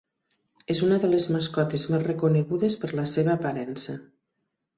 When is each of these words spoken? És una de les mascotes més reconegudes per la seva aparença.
És 0.75 0.79
una 0.87 0.95
de 1.03 1.09
les 1.11 1.27
mascotes 1.35 1.83
més 1.91 2.07
reconegudes 2.07 2.79
per 2.85 2.91
la 3.01 3.07
seva 3.13 3.37
aparença. 3.37 3.97